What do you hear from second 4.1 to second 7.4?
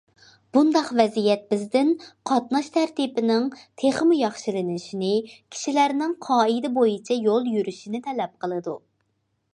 ياخشىلىنىشىنى، كىشىلەرنىڭ قائىدە بويىچە